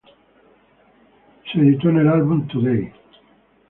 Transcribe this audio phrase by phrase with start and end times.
[1.51, 2.91] Se edito en el álbum Today!